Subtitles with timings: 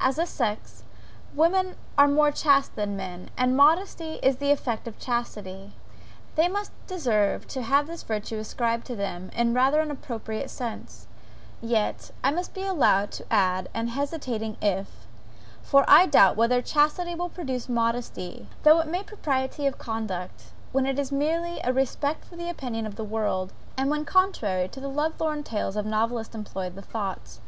[0.00, 0.84] As a sex,
[1.34, 5.74] women are more chaste than men, and as modesty is the effect of chastity,
[6.34, 11.08] they may deserve to have this virtue ascribed to them in rather an appropriated sense;
[11.60, 15.06] yet, I must be allowed to add an hesitating if:
[15.60, 20.86] for I doubt, whether chastity will produce modesty, though it may propriety of conduct, when
[20.86, 24.72] it is merely a respect for the opinion of the world, and when coquetry and
[24.72, 27.42] the lovelorn tales of novelists employ the thoughts.